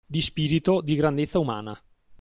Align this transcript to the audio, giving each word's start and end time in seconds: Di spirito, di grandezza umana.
Di 0.03 0.19
spirito, 0.19 0.81
di 0.81 0.95
grandezza 0.95 1.37
umana. 1.37 1.79